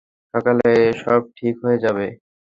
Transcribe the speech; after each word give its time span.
সকালে 0.33 0.69
সব 1.03 1.21
ঠিক 1.37 1.55
হয়ে 1.63 1.81
যাবে। 1.83 2.05